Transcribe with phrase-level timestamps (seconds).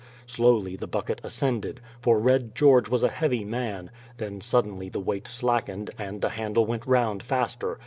[0.25, 5.27] Slowly the bucket ascended, for Red George was a heavy man; then suddenly the weight
[5.27, 7.77] slackened, and the handle went round faster.